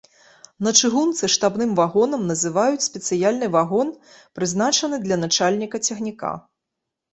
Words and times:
На 0.67 0.71
чыгунцы 0.79 1.29
штабным 1.33 1.71
вагонам 1.79 2.23
называюць 2.31 2.87
спецыяльны 2.87 3.51
вагон, 3.57 3.93
прызначаны 4.41 5.03
для 5.07 5.21
начальніка 5.27 5.85
цягніка. 5.89 6.35